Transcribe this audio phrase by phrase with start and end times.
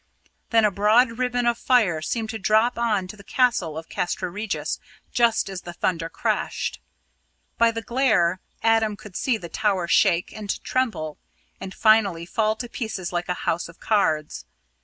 [0.49, 4.31] Then a broad ribbon of fire seemed to drop on to the tower of Castra
[4.31, 4.79] Regis
[5.11, 6.79] just as the thunder crashed.
[7.59, 11.19] By the glare, Adam could see the tower shake and tremble,
[11.59, 14.45] and finally fall to pieces like a house of cards.